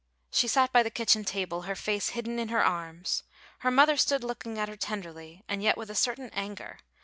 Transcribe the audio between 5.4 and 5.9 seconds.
and yet